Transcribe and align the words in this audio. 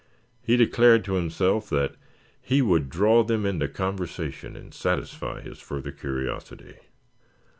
He 0.41 0.57
declared 0.57 1.03
to 1.05 1.13
himself 1.13 1.69
that 1.69 1.93
he 2.41 2.63
would 2.63 2.89
draw 2.89 3.21
them 3.23 3.45
into 3.45 3.67
conversation 3.67 4.55
and 4.55 4.73
satisfy 4.73 5.41
his 5.41 5.59
further 5.59 5.91
curiosity. 5.91 6.77